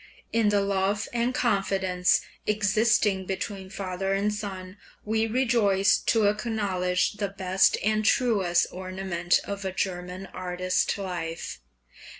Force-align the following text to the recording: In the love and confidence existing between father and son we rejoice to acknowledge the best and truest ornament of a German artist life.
In 0.33 0.49
the 0.49 0.61
love 0.61 1.07
and 1.13 1.31
confidence 1.31 2.21
existing 2.47 3.27
between 3.27 3.69
father 3.69 4.15
and 4.15 4.33
son 4.33 4.77
we 5.05 5.27
rejoice 5.27 5.99
to 5.99 6.23
acknowledge 6.25 7.11
the 7.17 7.29
best 7.29 7.77
and 7.83 8.03
truest 8.03 8.65
ornament 8.71 9.39
of 9.43 9.63
a 9.63 9.71
German 9.71 10.25
artist 10.33 10.97
life. 10.97 11.59